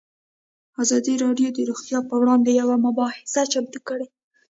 [0.83, 4.07] ازادي راډیو د روغتیا پر وړاندې یوه مباحثه چمتو کړې.